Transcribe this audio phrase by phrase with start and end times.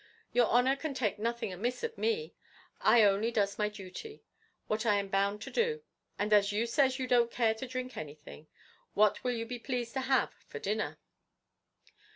[0.33, 2.33] Your honour can take nothing amiss of me;
[2.81, 4.23] I only does my duty,
[4.65, 5.83] what I am bound to do;
[6.17, 8.47] and, as you says you don't care to drink anything,
[8.95, 10.97] what will you be pleased to have for dinner?"